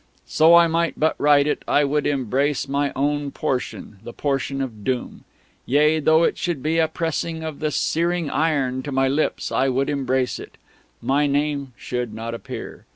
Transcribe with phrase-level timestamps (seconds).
[0.25, 4.83] So I might but write it, I would embrace my own portion, the portion of
[4.83, 5.25] doom;
[5.67, 9.69] yea, though it should be a pressing of the searing iron to my lips, I
[9.69, 10.57] would embrace it;
[11.03, 12.87] my name should not appear.